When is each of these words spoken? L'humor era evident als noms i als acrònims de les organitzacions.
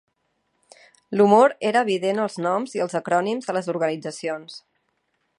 L'humor 1.19 1.53
era 1.71 1.83
evident 1.87 2.21
als 2.23 2.37
noms 2.45 2.73
i 2.77 2.81
als 2.85 2.97
acrònims 3.03 3.51
de 3.51 3.55
les 3.57 3.69
organitzacions. 3.77 4.57